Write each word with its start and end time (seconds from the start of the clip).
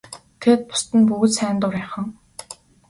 Тэгээд 0.39 0.61
бусад 0.69 0.91
нь 0.97 1.07
бүгд 1.09 1.31
сайн 1.37 1.55
дурынхан. 1.61 2.07